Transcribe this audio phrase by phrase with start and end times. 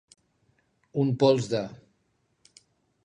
[1.03, 1.61] Un pols de.